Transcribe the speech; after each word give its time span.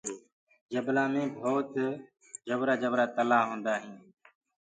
جبلآ 0.73 1.03
مي 1.13 1.23
تلآه 1.27 1.35
ڀوت 1.41 1.73
جبرآ 2.47 2.73
جبرآ 2.81 3.37
هوندآ 3.47 3.73
هينٚ۔ 3.81 3.99